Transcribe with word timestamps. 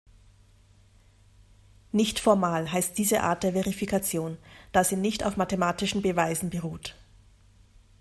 Nicht-formal 1.91 2.71
heißt 2.71 2.97
diese 2.97 3.21
Art 3.21 3.43
der 3.43 3.51
Verifikation, 3.53 4.39
da 4.71 4.83
sie 4.83 4.95
nicht 4.95 5.23
auf 5.23 5.37
mathematischen 5.37 6.01
Beweisen 6.01 6.49
beruht. 6.49 6.95